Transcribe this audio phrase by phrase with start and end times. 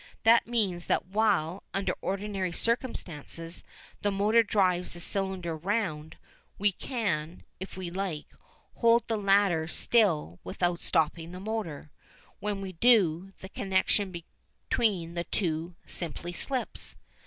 [0.23, 3.63] That means that while, under ordinary circumstances,
[4.01, 6.17] the motor drives the cylinder round,
[6.57, 8.25] we can, if we like,
[8.77, 11.91] hold the latter still without stopping the motor.
[12.39, 16.95] When we do so, the connection between the two simply slips.